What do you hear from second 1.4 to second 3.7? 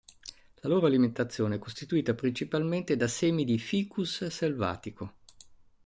è costituita principalmente da semi di